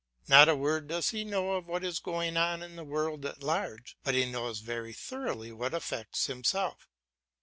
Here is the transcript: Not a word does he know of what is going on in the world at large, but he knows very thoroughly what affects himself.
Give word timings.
Not 0.27 0.49
a 0.49 0.55
word 0.55 0.87
does 0.87 1.11
he 1.11 1.23
know 1.23 1.51
of 1.51 1.67
what 1.67 1.83
is 1.83 1.99
going 1.99 2.35
on 2.35 2.63
in 2.63 2.75
the 2.75 2.83
world 2.83 3.23
at 3.23 3.43
large, 3.43 3.97
but 4.03 4.15
he 4.15 4.25
knows 4.25 4.57
very 4.61 4.93
thoroughly 4.93 5.51
what 5.51 5.75
affects 5.75 6.25
himself. 6.25 6.87